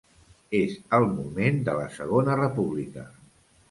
És 0.59 0.73
el 0.99 1.05
moment 1.19 1.63
de 1.69 1.79
la 1.83 1.87
Segona 2.01 2.43
República. 2.43 3.11